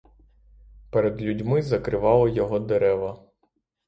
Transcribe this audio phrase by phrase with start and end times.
[0.89, 3.23] Перед людьми закривали його дерева.